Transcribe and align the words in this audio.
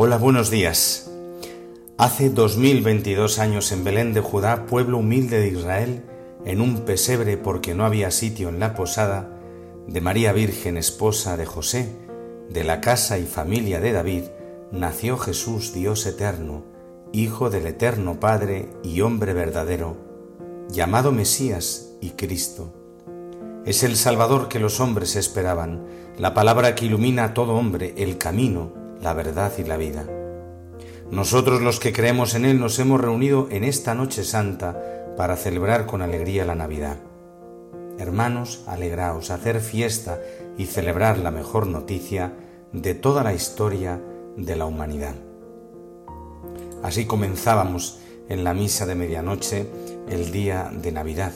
Hola, 0.00 0.16
buenos 0.16 0.48
días. 0.48 1.10
Hace 1.96 2.30
2022 2.30 3.40
años 3.40 3.72
en 3.72 3.82
Belén 3.82 4.14
de 4.14 4.20
Judá, 4.20 4.64
pueblo 4.64 4.98
humilde 4.98 5.40
de 5.40 5.48
Israel, 5.48 6.04
en 6.44 6.60
un 6.60 6.82
pesebre 6.84 7.36
porque 7.36 7.74
no 7.74 7.84
había 7.84 8.12
sitio 8.12 8.48
en 8.48 8.60
la 8.60 8.76
posada, 8.76 9.28
de 9.88 10.00
María 10.00 10.32
Virgen, 10.32 10.76
esposa 10.76 11.36
de 11.36 11.46
José, 11.46 11.88
de 12.48 12.62
la 12.62 12.80
casa 12.80 13.18
y 13.18 13.24
familia 13.24 13.80
de 13.80 13.90
David, 13.90 14.22
nació 14.70 15.18
Jesús, 15.18 15.74
Dios 15.74 16.06
eterno, 16.06 16.62
Hijo 17.10 17.50
del 17.50 17.66
eterno 17.66 18.20
Padre 18.20 18.68
y 18.84 19.00
hombre 19.00 19.32
verdadero, 19.32 19.96
llamado 20.68 21.10
Mesías 21.10 21.96
y 22.00 22.10
Cristo. 22.10 22.72
Es 23.66 23.82
el 23.82 23.96
Salvador 23.96 24.46
que 24.46 24.60
los 24.60 24.78
hombres 24.78 25.16
esperaban, 25.16 25.84
la 26.16 26.34
palabra 26.34 26.76
que 26.76 26.86
ilumina 26.86 27.24
a 27.24 27.34
todo 27.34 27.56
hombre, 27.56 27.94
el 27.96 28.16
camino, 28.16 28.78
la 29.00 29.12
verdad 29.12 29.52
y 29.58 29.64
la 29.64 29.76
vida. 29.76 30.06
Nosotros 31.10 31.62
los 31.62 31.80
que 31.80 31.92
creemos 31.92 32.34
en 32.34 32.44
Él 32.44 32.60
nos 32.60 32.78
hemos 32.78 33.00
reunido 33.00 33.48
en 33.50 33.64
esta 33.64 33.94
noche 33.94 34.24
santa 34.24 35.14
para 35.16 35.36
celebrar 35.36 35.86
con 35.86 36.02
alegría 36.02 36.44
la 36.44 36.54
Navidad. 36.54 36.98
Hermanos, 37.98 38.62
alegraos, 38.66 39.30
hacer 39.30 39.60
fiesta 39.60 40.20
y 40.56 40.66
celebrar 40.66 41.18
la 41.18 41.30
mejor 41.30 41.66
noticia 41.66 42.32
de 42.72 42.94
toda 42.94 43.24
la 43.24 43.34
historia 43.34 44.00
de 44.36 44.54
la 44.54 44.66
humanidad. 44.66 45.14
Así 46.82 47.06
comenzábamos 47.06 47.98
en 48.28 48.44
la 48.44 48.54
misa 48.54 48.86
de 48.86 48.94
medianoche 48.94 49.66
el 50.08 50.30
día 50.30 50.70
de 50.72 50.92
Navidad. 50.92 51.32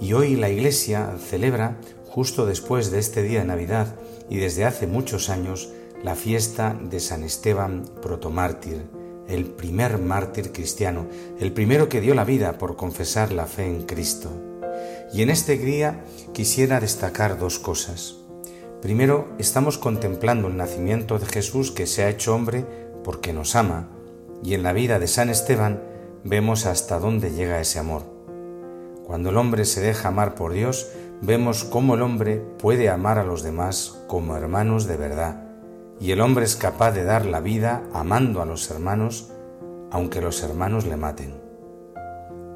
Y 0.00 0.12
hoy 0.14 0.36
la 0.36 0.48
Iglesia 0.48 1.14
celebra, 1.18 1.76
justo 2.08 2.46
después 2.46 2.90
de 2.90 2.98
este 2.98 3.22
día 3.22 3.40
de 3.40 3.46
Navidad 3.46 3.94
y 4.28 4.38
desde 4.38 4.64
hace 4.64 4.86
muchos 4.86 5.28
años, 5.30 5.70
la 6.06 6.14
fiesta 6.14 6.78
de 6.80 7.00
San 7.00 7.24
Esteban 7.24 7.82
protomártir, 8.00 8.86
el 9.26 9.44
primer 9.44 9.98
mártir 9.98 10.52
cristiano, 10.52 11.08
el 11.40 11.52
primero 11.52 11.88
que 11.88 12.00
dio 12.00 12.14
la 12.14 12.22
vida 12.22 12.58
por 12.58 12.76
confesar 12.76 13.32
la 13.32 13.46
fe 13.46 13.66
en 13.66 13.82
Cristo. 13.82 14.30
Y 15.12 15.22
en 15.22 15.30
este 15.30 15.58
día 15.58 16.04
quisiera 16.32 16.78
destacar 16.78 17.40
dos 17.40 17.58
cosas. 17.58 18.18
Primero, 18.80 19.26
estamos 19.40 19.78
contemplando 19.78 20.46
el 20.46 20.56
nacimiento 20.56 21.18
de 21.18 21.26
Jesús 21.26 21.72
que 21.72 21.88
se 21.88 22.04
ha 22.04 22.08
hecho 22.08 22.36
hombre 22.36 22.64
porque 23.02 23.32
nos 23.32 23.56
ama, 23.56 23.88
y 24.44 24.54
en 24.54 24.62
la 24.62 24.72
vida 24.72 25.00
de 25.00 25.08
San 25.08 25.28
Esteban 25.28 25.82
vemos 26.22 26.66
hasta 26.66 27.00
dónde 27.00 27.32
llega 27.32 27.60
ese 27.60 27.80
amor. 27.80 28.04
Cuando 29.04 29.30
el 29.30 29.36
hombre 29.36 29.64
se 29.64 29.80
deja 29.80 30.06
amar 30.06 30.36
por 30.36 30.52
Dios, 30.52 30.86
vemos 31.20 31.64
cómo 31.64 31.96
el 31.96 32.02
hombre 32.02 32.36
puede 32.36 32.90
amar 32.90 33.18
a 33.18 33.24
los 33.24 33.42
demás 33.42 33.98
como 34.06 34.36
hermanos 34.36 34.86
de 34.86 34.96
verdad 34.96 35.45
y 36.00 36.10
el 36.10 36.20
hombre 36.20 36.44
es 36.44 36.56
capaz 36.56 36.92
de 36.92 37.04
dar 37.04 37.24
la 37.24 37.40
vida 37.40 37.84
amando 37.92 38.42
a 38.42 38.46
los 38.46 38.70
hermanos, 38.70 39.30
aunque 39.90 40.20
los 40.20 40.42
hermanos 40.42 40.86
le 40.86 40.96
maten. 40.96 41.34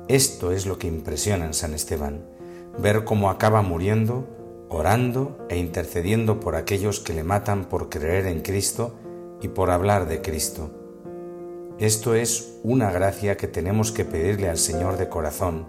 Esto 0.08 0.52
es 0.52 0.66
lo 0.66 0.78
que 0.78 0.88
impresiona 0.88 1.46
en 1.46 1.54
San 1.54 1.72
Esteban, 1.72 2.24
ver 2.78 3.04
cómo 3.04 3.30
acaba 3.30 3.62
muriendo, 3.62 4.26
orando 4.68 5.38
e 5.48 5.58
intercediendo 5.58 6.40
por 6.40 6.56
aquellos 6.56 7.00
que 7.00 7.14
le 7.14 7.24
matan 7.24 7.64
por 7.64 7.88
creer 7.88 8.26
en 8.26 8.40
Cristo 8.40 8.94
y 9.40 9.48
por 9.48 9.70
hablar 9.70 10.08
de 10.08 10.20
Cristo. 10.20 10.70
Esto 11.78 12.14
es 12.14 12.58
una 12.62 12.90
gracia 12.90 13.36
que 13.36 13.48
tenemos 13.48 13.90
que 13.90 14.04
pedirle 14.04 14.50
al 14.50 14.58
Señor 14.58 14.98
de 14.98 15.08
corazón, 15.08 15.66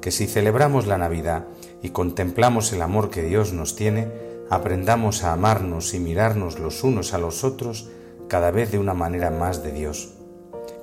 que 0.00 0.10
si 0.10 0.26
celebramos 0.26 0.86
la 0.86 0.96
Navidad 0.96 1.44
y 1.82 1.90
contemplamos 1.90 2.72
el 2.72 2.80
amor 2.80 3.10
que 3.10 3.22
Dios 3.22 3.52
nos 3.52 3.76
tiene, 3.76 4.08
aprendamos 4.50 5.22
a 5.22 5.32
amarnos 5.32 5.94
y 5.94 6.00
mirarnos 6.00 6.58
los 6.58 6.82
unos 6.82 7.14
a 7.14 7.18
los 7.18 7.44
otros 7.44 7.88
cada 8.28 8.50
vez 8.50 8.72
de 8.72 8.80
una 8.80 8.94
manera 8.94 9.30
más 9.30 9.62
de 9.62 9.70
Dios, 9.70 10.14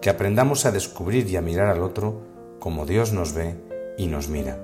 que 0.01 0.09
aprendamos 0.09 0.65
a 0.65 0.71
descubrir 0.71 1.27
y 1.27 1.35
a 1.35 1.41
mirar 1.41 1.67
al 1.67 1.83
otro 1.83 2.21
como 2.59 2.85
Dios 2.85 3.11
nos 3.11 3.33
ve 3.33 3.55
y 3.97 4.07
nos 4.07 4.29
mira. 4.29 4.57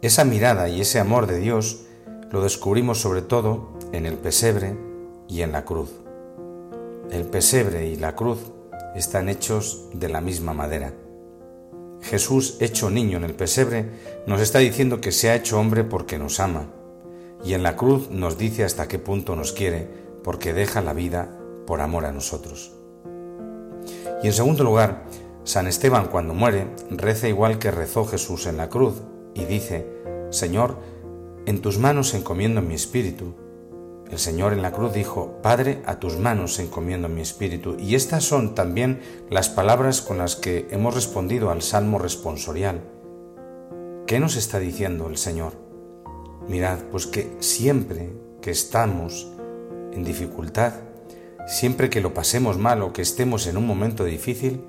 Esa 0.00 0.24
mirada 0.24 0.70
y 0.70 0.80
ese 0.80 0.98
amor 0.98 1.26
de 1.26 1.38
Dios 1.38 1.82
lo 2.30 2.42
descubrimos 2.42 3.00
sobre 3.00 3.20
todo 3.20 3.78
en 3.92 4.06
el 4.06 4.14
pesebre 4.14 4.74
y 5.28 5.42
en 5.42 5.52
la 5.52 5.66
cruz. 5.66 5.90
El 7.10 7.24
pesebre 7.24 7.86
y 7.86 7.96
la 7.96 8.16
cruz 8.16 8.38
están 8.94 9.28
hechos 9.28 9.90
de 9.92 10.08
la 10.08 10.22
misma 10.22 10.54
madera. 10.54 10.94
Jesús, 12.00 12.56
hecho 12.60 12.88
niño 12.88 13.18
en 13.18 13.24
el 13.24 13.34
pesebre, 13.34 13.90
nos 14.26 14.40
está 14.40 14.58
diciendo 14.58 15.02
que 15.02 15.12
se 15.12 15.28
ha 15.28 15.34
hecho 15.34 15.58
hombre 15.58 15.84
porque 15.84 16.18
nos 16.18 16.40
ama, 16.40 16.68
y 17.46 17.54
en 17.54 17.62
la 17.62 17.76
cruz 17.76 18.10
nos 18.10 18.38
dice 18.38 18.64
hasta 18.64 18.88
qué 18.88 18.98
punto 18.98 19.36
nos 19.36 19.52
quiere, 19.52 19.88
porque 20.24 20.52
deja 20.52 20.80
la 20.82 20.92
vida 20.92 21.30
por 21.64 21.80
amor 21.80 22.04
a 22.04 22.10
nosotros. 22.10 22.72
Y 24.20 24.26
en 24.26 24.32
segundo 24.32 24.64
lugar, 24.64 25.04
San 25.44 25.68
Esteban 25.68 26.08
cuando 26.08 26.34
muere 26.34 26.66
reza 26.90 27.28
igual 27.28 27.60
que 27.60 27.70
rezó 27.70 28.04
Jesús 28.04 28.46
en 28.46 28.56
la 28.56 28.68
cruz 28.68 28.94
y 29.34 29.44
dice, 29.44 29.86
Señor, 30.30 30.78
en 31.46 31.62
tus 31.62 31.78
manos 31.78 32.14
encomiendo 32.14 32.62
mi 32.62 32.74
espíritu. 32.74 33.36
El 34.10 34.18
Señor 34.18 34.52
en 34.52 34.62
la 34.62 34.72
cruz 34.72 34.92
dijo, 34.92 35.38
Padre, 35.40 35.82
a 35.86 36.00
tus 36.00 36.18
manos 36.18 36.58
encomiendo 36.58 37.08
mi 37.08 37.20
espíritu. 37.20 37.76
Y 37.78 37.94
estas 37.94 38.24
son 38.24 38.56
también 38.56 39.00
las 39.30 39.48
palabras 39.48 40.00
con 40.00 40.18
las 40.18 40.34
que 40.34 40.66
hemos 40.70 40.94
respondido 40.94 41.50
al 41.50 41.62
Salmo 41.62 42.00
responsorial. 42.00 42.80
¿Qué 44.08 44.18
nos 44.18 44.34
está 44.34 44.58
diciendo 44.58 45.08
el 45.08 45.16
Señor? 45.16 45.65
Mirad, 46.48 46.78
pues 46.90 47.06
que 47.06 47.36
siempre 47.40 48.10
que 48.40 48.50
estamos 48.50 49.32
en 49.92 50.04
dificultad, 50.04 50.74
siempre 51.46 51.90
que 51.90 52.00
lo 52.00 52.14
pasemos 52.14 52.58
mal 52.58 52.82
o 52.82 52.92
que 52.92 53.02
estemos 53.02 53.46
en 53.46 53.56
un 53.56 53.66
momento 53.66 54.04
difícil, 54.04 54.62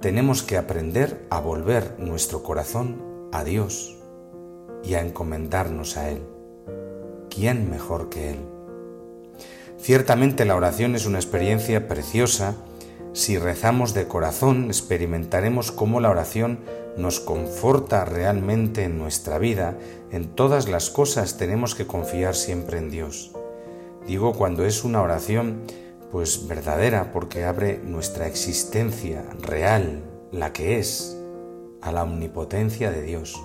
tenemos 0.00 0.42
que 0.42 0.56
aprender 0.56 1.26
a 1.30 1.40
volver 1.40 1.96
nuestro 1.98 2.42
corazón 2.42 3.28
a 3.32 3.42
Dios 3.44 3.96
y 4.84 4.94
a 4.94 5.00
encomendarnos 5.00 5.96
a 5.96 6.10
Él. 6.10 6.22
¿Quién 7.30 7.70
mejor 7.70 8.08
que 8.08 8.30
Él? 8.30 8.38
Ciertamente 9.78 10.44
la 10.44 10.56
oración 10.56 10.94
es 10.94 11.06
una 11.06 11.18
experiencia 11.18 11.88
preciosa. 11.88 12.56
Si 13.12 13.38
rezamos 13.38 13.94
de 13.94 14.06
corazón, 14.06 14.66
experimentaremos 14.66 15.72
cómo 15.72 16.00
la 16.00 16.10
oración 16.10 16.60
nos 16.98 17.20
conforta 17.20 18.04
realmente 18.04 18.84
en 18.84 18.98
nuestra 18.98 19.38
vida, 19.38 19.78
en 20.10 20.34
todas 20.34 20.68
las 20.68 20.90
cosas 20.90 21.38
tenemos 21.38 21.74
que 21.74 21.86
confiar 21.86 22.34
siempre 22.34 22.78
en 22.78 22.90
Dios. 22.90 23.32
Digo 24.06 24.32
cuando 24.32 24.66
es 24.66 24.84
una 24.84 25.00
oración 25.00 25.62
pues 26.10 26.48
verdadera 26.48 27.12
porque 27.12 27.44
abre 27.44 27.78
nuestra 27.78 28.26
existencia 28.26 29.24
real, 29.40 30.02
la 30.32 30.52
que 30.52 30.78
es, 30.78 31.16
a 31.82 31.92
la 31.92 32.02
omnipotencia 32.02 32.90
de 32.90 33.02
Dios. 33.02 33.40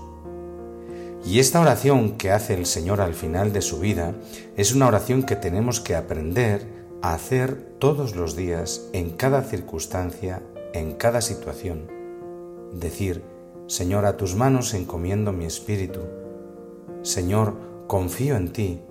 Y 1.25 1.39
esta 1.39 1.61
oración 1.61 2.17
que 2.17 2.31
hace 2.31 2.53
el 2.53 2.65
Señor 2.65 2.99
al 3.01 3.13
final 3.13 3.53
de 3.53 3.61
su 3.61 3.79
vida 3.79 4.13
es 4.57 4.73
una 4.73 4.87
oración 4.87 5.23
que 5.23 5.35
tenemos 5.35 5.79
que 5.79 5.95
aprender 5.95 6.65
a 7.01 7.13
hacer 7.13 7.75
todos 7.79 8.15
los 8.15 8.35
días, 8.35 8.89
en 8.93 9.11
cada 9.11 9.41
circunstancia, 9.43 10.41
en 10.73 10.93
cada 10.93 11.21
situación. 11.21 11.89
Decir, 12.73 13.32
Señor, 13.67 14.05
a 14.05 14.17
tus 14.17 14.35
manos 14.35 14.73
encomiendo 14.73 15.31
mi 15.31 15.45
espíritu. 15.45 16.01
Señor, 17.01 17.55
confío 17.87 18.35
en 18.35 18.51
ti. 18.51 18.81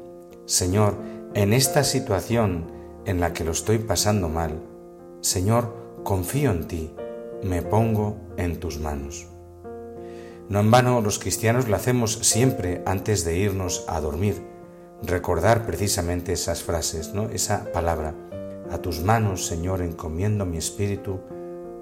Señor, 0.47 0.97
en 1.35 1.53
esta 1.53 1.85
situación 1.85 2.73
en 3.05 3.21
la 3.21 3.33
que 3.33 3.45
lo 3.45 3.53
estoy 3.53 3.79
pasando 3.79 4.29
mal, 4.29 4.63
Señor, 5.21 5.75
confío 6.05 6.51
en 6.51 6.67
ti, 6.67 6.95
me 7.43 7.63
pongo 7.63 8.17
en 8.37 8.61
tus 8.61 8.79
manos. 8.79 9.29
No 10.49 10.61
en 10.61 10.71
vano 10.71 11.01
los 11.01 11.19
cristianos 11.19 11.69
lo 11.69 11.77
hacemos 11.77 12.15
siempre 12.23 12.83
antes 12.87 13.25
de 13.25 13.39
irnos 13.39 13.85
a 13.89 14.01
dormir, 14.01 14.43
recordar 15.03 15.67
precisamente 15.67 16.33
esas 16.33 16.63
frases, 16.63 17.15
¿no? 17.15 17.29
Esa 17.31 17.71
palabra, 17.73 18.15
a 18.71 18.79
tus 18.79 19.03
manos, 19.03 19.47
Señor, 19.47 19.83
encomiendo 19.83 20.47
mi 20.47 20.57
espíritu, 20.57 21.21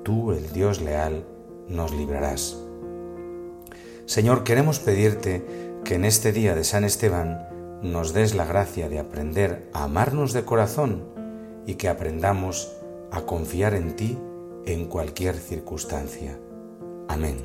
tú, 0.05 0.33
el 0.33 0.53
Dios 0.53 0.81
leal, 0.81 1.25
nos 1.69 1.93
librarás. 1.93 2.57
Señor, 4.11 4.43
queremos 4.43 4.81
pedirte 4.81 5.47
que 5.85 5.95
en 5.95 6.05
este 6.05 6.33
día 6.33 6.57
de 6.57 6.65
San 6.65 6.83
Esteban 6.83 7.47
nos 7.81 8.13
des 8.13 8.35
la 8.35 8.45
gracia 8.45 8.89
de 8.89 8.99
aprender 8.99 9.71
a 9.73 9.85
amarnos 9.85 10.33
de 10.33 10.45
corazón 10.45 11.05
y 11.65 11.77
que 11.77 11.89
aprendamos 11.89 12.73
a 13.13 13.21
confiar 13.21 13.73
en 13.75 13.95
ti 13.95 14.19
en 14.67 14.87
cualquier 14.87 15.37
circunstancia. 15.37 16.37
Amén. 17.07 17.37